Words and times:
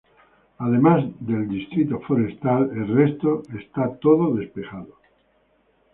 Además 0.57 1.03
de 1.19 1.35
el 1.35 1.47
distrito 1.47 1.99
forestal 1.99 2.71
el 2.71 2.87
resto 2.87 3.43
es 3.55 3.69
todo 3.99 4.33
despejado. 4.35 4.97